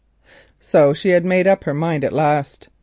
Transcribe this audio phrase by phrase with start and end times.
[0.59, 2.69] So she made up her mind at last.